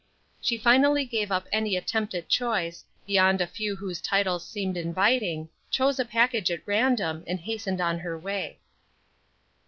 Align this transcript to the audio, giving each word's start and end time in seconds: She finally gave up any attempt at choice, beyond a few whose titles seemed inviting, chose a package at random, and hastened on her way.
She 0.41 0.57
finally 0.57 1.05
gave 1.05 1.31
up 1.31 1.45
any 1.51 1.75
attempt 1.75 2.15
at 2.15 2.27
choice, 2.27 2.85
beyond 3.05 3.39
a 3.39 3.45
few 3.45 3.75
whose 3.75 4.01
titles 4.01 4.47
seemed 4.49 4.75
inviting, 4.75 5.49
chose 5.69 5.99
a 5.99 6.05
package 6.05 6.49
at 6.49 6.63
random, 6.65 7.23
and 7.27 7.39
hastened 7.39 7.79
on 7.79 7.99
her 7.99 8.17
way. 8.17 8.57